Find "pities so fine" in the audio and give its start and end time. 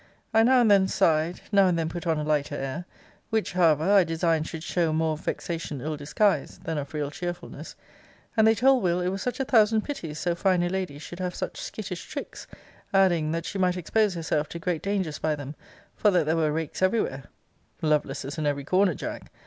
9.83-10.63